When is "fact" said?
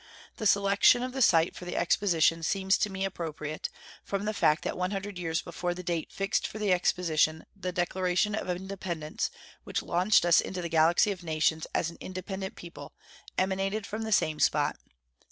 4.33-4.63